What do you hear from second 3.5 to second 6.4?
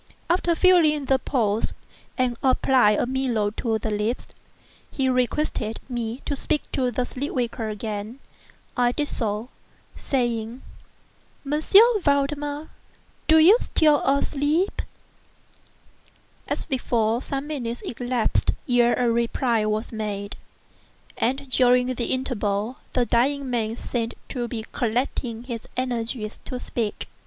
to the lips, he requested me to